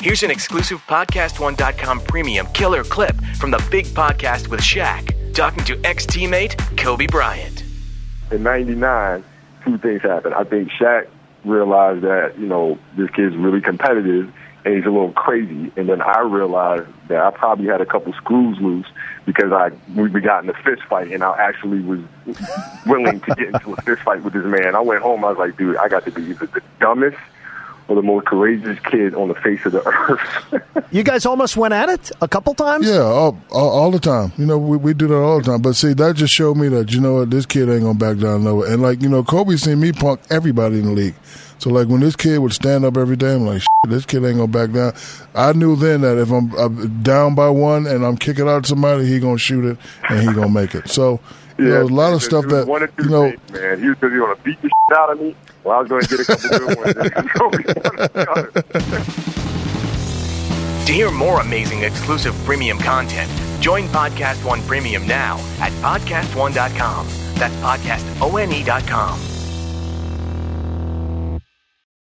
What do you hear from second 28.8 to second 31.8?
kid on the face of the earth. you guys almost went